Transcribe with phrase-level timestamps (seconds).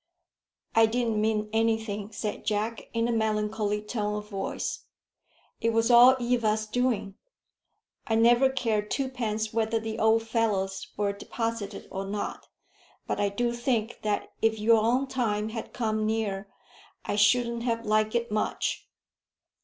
[0.73, 4.85] "I didn't mean anything," said Jack, in a melancholy tone of voice.
[5.61, 7.13] "It was all Eva's doing.
[8.07, 12.47] I never cared twopence whether the old fellows were deposited or not,
[13.05, 16.51] but I do think that if your own time had come near,
[17.05, 18.89] I shouldn't have liked it much."